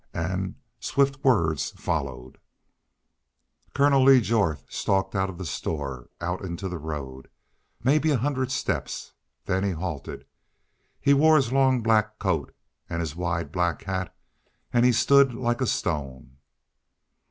[0.15, 2.39] And swift words followed:
[3.75, 7.29] "Colonel Lee Jorth stalked out of the store out into the road
[7.83, 9.13] mebbe a hundred steps.
[9.45, 10.25] Then he halted.
[10.99, 12.51] He wore his long black coat
[12.89, 14.11] an' his wide black hat,
[14.73, 16.37] an' he stood like a stone.